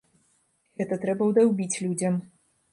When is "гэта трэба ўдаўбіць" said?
0.81-1.71